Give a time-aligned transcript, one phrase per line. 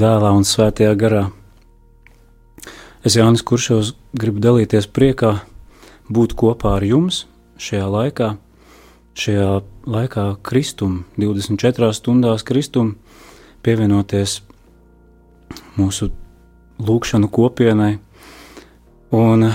[0.00, 1.24] dēlā un svētajā garā.
[3.04, 5.38] Es Jānis Kuršos gribu dalīties priekā,
[6.08, 7.24] būt kopā ar jums
[7.60, 8.30] šajā laikā,
[9.20, 9.48] šajā
[9.88, 12.94] laikā kristum, 24 stundās kristum,
[13.64, 14.40] pievienoties
[15.76, 16.10] mūsu
[16.80, 17.98] lūkšanu kopienai
[19.16, 19.50] un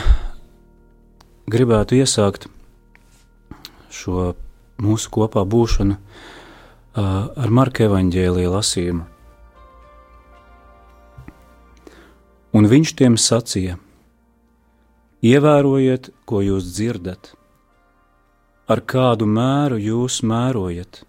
[1.50, 2.50] gribētu iesākt
[3.94, 4.34] šo
[4.82, 5.98] mūsu kopā būšanu
[6.96, 9.15] ar Marka evaņģēlīja lasījumu.
[12.56, 13.76] Un viņš tiem sacīja:
[15.26, 17.34] Ievērojiet, ko jūs dzirdat,
[18.72, 21.02] ar kādu mēru jūs mērojat,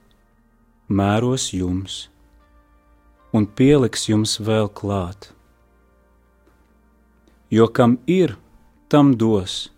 [0.91, 2.01] mēros jums,
[3.31, 5.31] un pieliks jums vēl klāt.
[7.55, 8.35] Jo kam ir,
[8.91, 9.71] tam dos,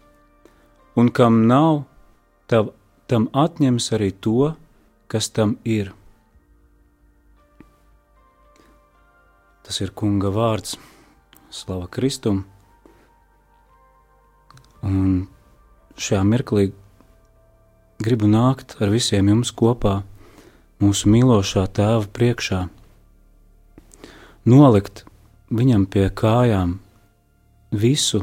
[0.96, 1.84] un kam nav,
[2.48, 2.72] tav,
[3.12, 4.54] tam atņems arī to,
[5.08, 5.92] kas tam ir.
[9.68, 10.78] Tas ir kunga vārds.
[11.50, 12.42] Slava Kristum.
[14.84, 15.26] Un
[15.98, 16.68] šajā mirklī
[18.04, 20.02] gribu nākt ar visiem jums kopā,
[20.78, 22.60] mūsu mīlošā tēva priekšā,
[24.46, 25.02] nolikt
[25.50, 26.76] viņam pie kājām
[27.72, 28.22] visu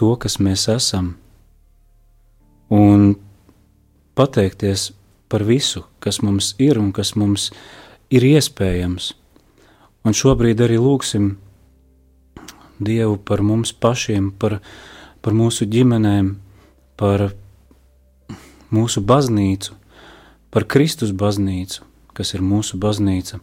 [0.00, 1.14] to, kas mēs esam,
[2.72, 3.14] un
[4.18, 4.90] pateikties
[5.28, 7.50] par visu, kas mums ir un kas mums
[8.12, 9.12] ir iespējams.
[10.02, 11.36] Un šobrīd arī lūgsim
[12.84, 14.58] Dievu par mums pašiem, par,
[15.22, 16.34] par mūsu ģimenēm,
[17.00, 17.30] par
[18.72, 19.76] mūsu baznīcu,
[20.52, 21.84] par Kristus baznīcu,
[22.16, 23.40] kas ir mūsu baznīca.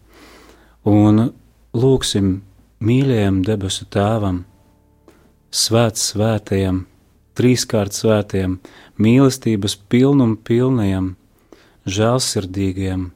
[0.90, 1.30] Un
[1.76, 2.40] lūksim
[2.80, 4.44] mīļajam debesu tēvam,
[5.52, 6.86] svēts svētajam,
[7.38, 8.58] trīskārt svētajam,
[9.00, 11.14] mīlestības pilnum pilnajam,
[11.90, 13.10] žēlsirdīgajam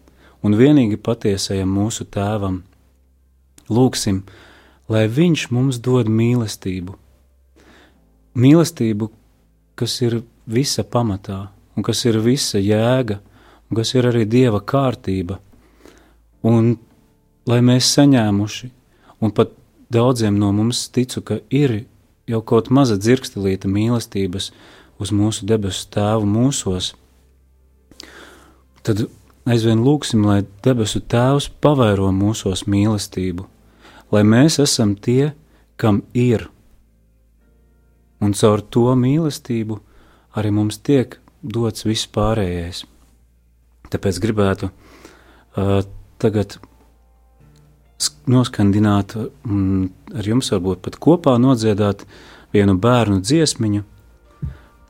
[0.43, 2.61] un vienīgi patiesajam mūsu tēvam.
[3.71, 4.23] Lūksim,
[4.91, 6.95] lai Viņš mums dod mīlestību.
[8.33, 9.09] Mīlestību,
[9.79, 13.19] kas ir visa pamatā, un kas ir visa jēga,
[13.69, 15.39] un kas ir arī Dieva kārtība.
[16.43, 16.75] Un
[17.49, 18.69] lai mēs saņēmuši,
[19.23, 19.53] un pat
[19.93, 21.83] daudziem no mums ticu, ka ir
[22.29, 24.51] jau kaut maza dzirkstelīta mīlestības
[25.01, 26.93] uz mūsu debesu tēvu mūsos,
[28.83, 29.05] tad
[29.49, 33.47] aizvien lūksim, lai debesu tēvs pavēro mūsos mīlestību,
[34.13, 35.33] lai mēs esam tie,
[35.75, 36.47] kam ir.
[38.23, 39.79] Un caur to mīlestību
[40.37, 42.85] arī mums tiek dots viss pārējais.
[43.91, 45.81] Tāpēc gribētu uh,
[46.21, 46.57] tagad
[48.29, 52.05] noskandināt un ar jums varbūt pat kopā nodziedāt
[52.55, 53.83] vienu bērnu dziesmiņu,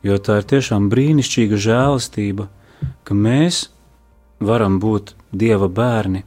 [0.03, 2.49] jo tā ir tiešām brīnišķīga žēlastība,
[3.03, 3.67] ka mēs
[4.43, 6.21] varam būt Dieva bērni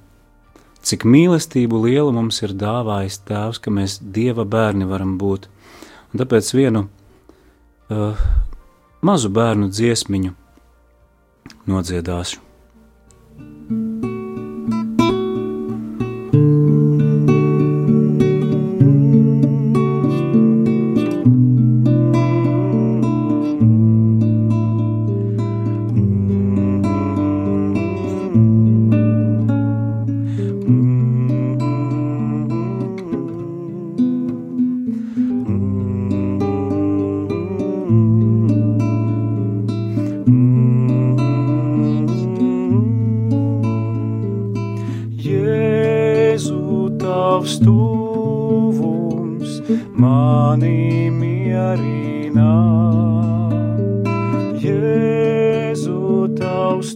[0.87, 5.49] cik mīlestību lielu mums ir dāvājis Tēvs, ka mēs Dieva bērni varam būt.
[6.13, 8.27] Un tāpēc vienu uh,
[9.03, 10.35] mazu bērnu dziesmiņu
[11.67, 12.46] nodziedāšu.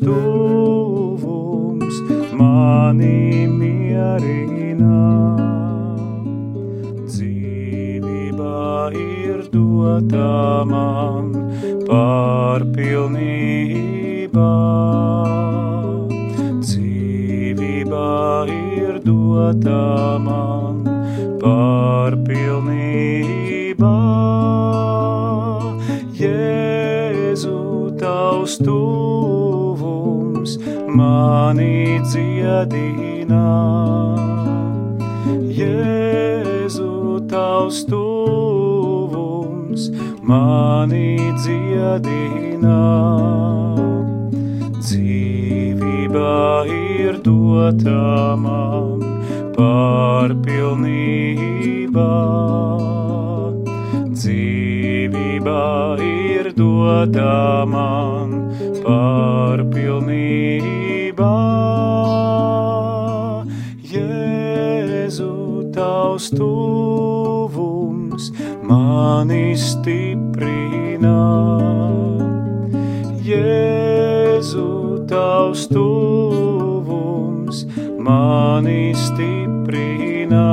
[0.01, 1.97] tuvums
[2.33, 5.01] mani mierina.
[7.05, 8.57] Dzīvība
[8.97, 11.33] ir dota man
[11.89, 14.55] par pilnībā.
[16.65, 18.11] Dzīvība
[18.57, 20.85] ir dota man
[21.43, 23.97] par pilnībā.
[26.21, 27.59] Jēzu
[28.01, 29.30] tavs tuvums
[32.11, 33.47] dziedina.
[35.59, 39.83] Jēzu, tavs tuvums
[40.23, 42.81] mani dziedina.
[44.81, 46.33] Dzīvība
[46.67, 49.05] ir dota man
[49.57, 52.11] par pilnībā.
[54.11, 55.80] Dzīvība
[56.61, 58.53] ir dota man
[58.85, 61.37] par pilnībā.
[63.93, 68.31] Jēzu tavs tuvums
[68.63, 71.17] mani stiprina.
[73.25, 77.65] Jēzu, tavs tuvums
[77.99, 80.47] mani stiprina.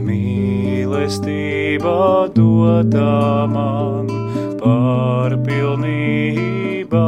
[0.00, 4.08] Mīlestība dotā man
[4.58, 7.06] par pilnībā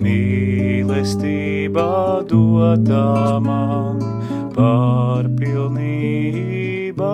[0.00, 1.84] mīlestība
[2.30, 4.00] dotā man
[4.56, 7.12] par pilnībā.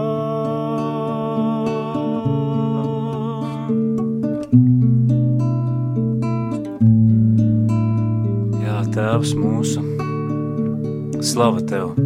[8.63, 9.83] Jā, Tēvs mūsu,
[11.23, 11.97] slava Tev,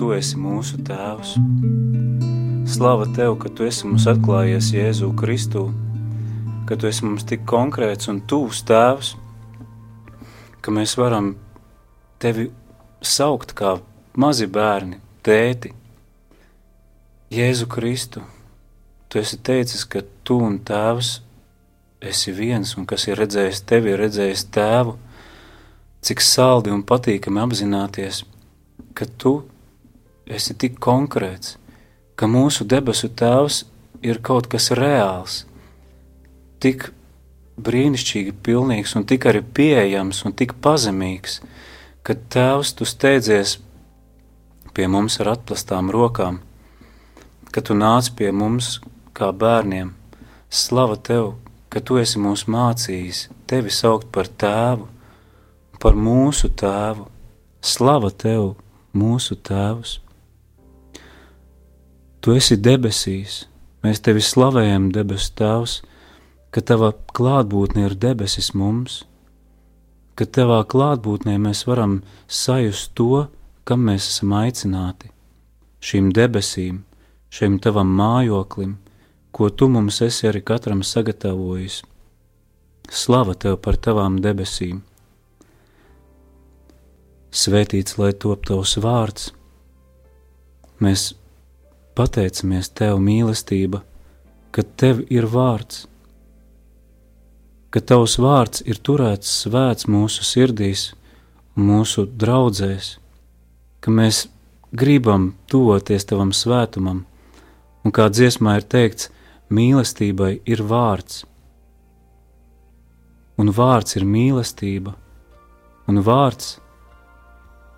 [0.00, 1.34] Tu esi mūsu Tēvs.
[2.70, 5.64] Slava Tev, ka Tu esi mums atklājies Jēzu Kristu,
[6.68, 9.08] ka Tu esi mums tik konkrēts un tūs Tēvs,
[10.62, 11.32] ka mēs varam
[12.22, 12.46] tevi
[13.02, 13.72] saukt kā
[14.14, 15.72] mazi bērni, tēti.
[17.34, 18.22] Jēzu Kristu,
[19.10, 21.16] tu esi teicis, ka tu un tēvs
[22.06, 24.94] esi viens, un kas ir redzējis tevi, ir redzējis tēvu,
[26.06, 28.22] cik saldi un patīkami apzināties,
[28.94, 29.40] ka tu
[30.30, 31.58] esi tik konkrēts,
[32.20, 33.62] ka mūsu debesu tēvs
[34.04, 35.44] ir kaut kas reāls,
[36.60, 36.90] tik
[37.64, 41.40] brīnišķīgi pilnīgs un tik arī pieejams un tik pazemīgs,
[42.04, 43.58] ka Tēvs tu steidzies
[44.76, 46.40] pie mums ar atplastām rokām,
[47.52, 48.78] ka tu nāc pie mums
[49.16, 49.94] kā bērniem.
[50.50, 51.34] Slava Tev,
[51.70, 54.88] ka Tu esi mūs mācījis, Tevi saukt par Tēvu,
[55.80, 57.06] par mūsu Tēvu.
[57.60, 58.54] Slava Tev,
[58.96, 59.98] mūsu Tēvs!
[62.20, 63.44] Tu esi debesīs,
[63.84, 65.80] mēs Tevi slavējam, debesu Tēvs!
[66.50, 69.04] ka tava klātbūtne ir debesis mums,
[70.18, 73.26] ka tavā klātbūtnē mēs varam sajust to,
[73.64, 75.12] kam mēs esam aicināti,
[75.86, 76.82] šīm debesīm,
[77.30, 78.76] šim tavam mājoklim,
[79.30, 81.80] ko tu mums esi arī katram sagatavojis.
[82.90, 84.82] Slava tev par tavām debesīm!
[87.30, 89.30] Svētīts lai top tavs vārds!
[90.82, 91.12] Mēs
[91.98, 93.82] pateicamies tev mīlestība,
[94.50, 95.86] ka tev ir vārds,
[97.70, 100.90] ka Tavs vārds ir turēts svēts mūsu sirdīs
[101.56, 102.96] un mūsu draudzēs,
[103.80, 104.24] ka mēs
[104.72, 107.04] gribam tuvoties Tavam svētumam,
[107.84, 109.10] un kā dziesmā ir teikts,
[109.50, 111.24] mīlestībai ir vārds,
[113.38, 114.94] un vārds ir mīlestība,
[115.88, 116.58] un vārds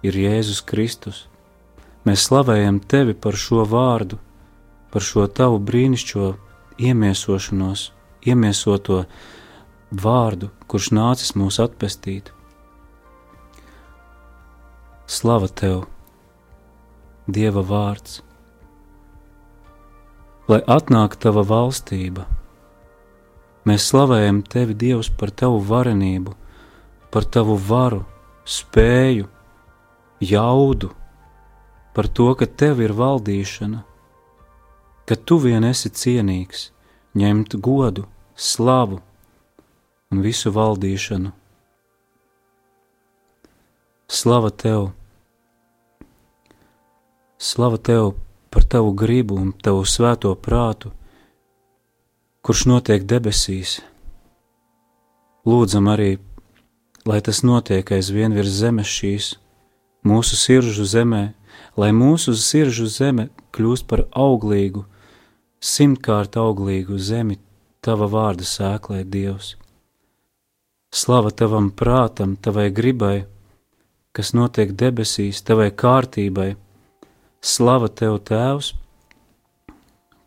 [0.03, 1.26] ir Jēzus Kristus.
[2.03, 4.17] Mēs slavējam Tevi par šo vārdu,
[4.91, 6.33] par šo Tavu brīnišķo
[6.83, 7.93] iemiesošanos,
[8.27, 9.05] iemiesoto
[9.93, 12.33] vārdu, kurš nācis mūs atpestīt.
[15.07, 15.85] Slava tev,
[17.31, 18.23] Dieva vārds!
[20.51, 22.25] Lai atnāk tava valstība,
[23.69, 26.35] mēs slavējam tevi, Dievs, par tavu varenību,
[27.15, 28.03] par tavu varu,
[28.43, 29.29] spēju,
[30.33, 30.91] jaudu,
[31.94, 33.83] par to, ka tev ir valdīšana,
[35.06, 36.71] ka tu vien esi cienīgs
[37.19, 38.06] ņemt godu,
[38.37, 39.00] slavu
[40.12, 41.33] un visu valdīšanu.
[44.12, 44.91] Slava tev!
[47.43, 48.13] Slava tev
[48.53, 50.93] par tavu gribu un tavu svēto prātu,
[52.44, 53.81] kurš notiek debesīs.
[55.49, 56.19] Lūdzam arī,
[57.08, 59.32] lai tas notiek aizvien virs zemes šīs,
[60.06, 61.22] mūsu sirdžu zemē,
[61.76, 64.84] lai mūsu sirdžu zeme kļūst par auglīgu,
[65.62, 67.38] simtkārt auglīgu zemi
[67.82, 69.56] tava vārda sēklē, Dievs.
[70.93, 73.24] Slava tavam prātam, tavai gribai,
[74.12, 76.52] kas notiek debesīs, tavai kārtībai.
[77.43, 78.74] Slava tev, Tēvs,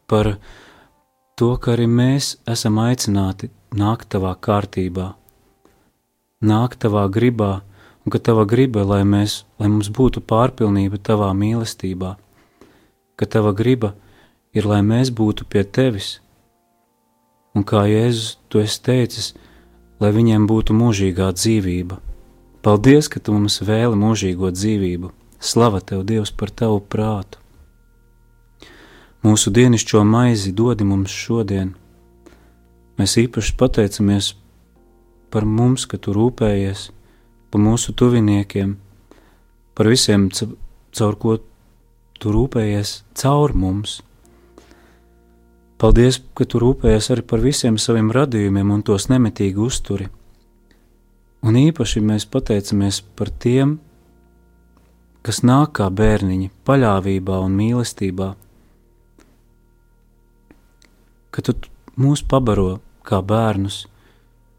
[0.09, 0.33] par
[1.37, 5.13] to, ka arī mēs esam aicināti nākt tavā kārtībā,
[6.43, 7.61] nākt tavā gribā,
[8.05, 12.15] un ka tava griba, lai, mēs, lai mums būtu pārpilnība tavā mīlestībā,
[13.17, 13.95] ka tava griba
[14.53, 16.19] ir, lai mēs būtu pie tevis.
[17.55, 19.33] Un kā Jēzus to es teicis,
[19.99, 21.97] lai viņiem būtu mūžīgā dzīvība.
[22.65, 25.11] Paldies, ka tu mums vēli mūžīgo dzīvību.
[25.39, 27.39] Slava tev, Dievs, par tavu prātu.
[29.25, 31.73] Mūsu dienascho maizi dodi mums šodien.
[32.99, 34.33] Mēs īpaši pateicamies
[35.33, 36.89] par mums, ka tu rūpējies
[37.55, 38.73] par mūsu tuviniekiem,
[39.79, 40.25] par visiem,
[40.91, 41.37] caur ko
[42.19, 44.01] tu rūpējies caur mums.
[45.79, 50.09] Paldies, ka tu rūpējies arī par visiem saviem radījumiem un tos nemitīgi uzturi.
[51.47, 53.77] Un īpaši mēs pateicamies par tiem,
[55.23, 58.33] kas nāk kā bērniņi, paļāvībā un mīlestībā,
[61.31, 61.55] ka tu
[61.95, 63.85] mūs pabaro kā bērnus